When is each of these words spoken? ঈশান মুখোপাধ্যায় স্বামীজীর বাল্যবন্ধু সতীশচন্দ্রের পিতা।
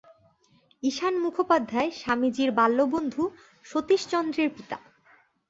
ঈশান 0.83 1.13
মুখোপাধ্যায় 1.23 1.89
স্বামীজীর 1.99 2.49
বাল্যবন্ধু 2.59 3.23
সতীশচন্দ্রের 3.65 4.49
পিতা। 4.55 4.77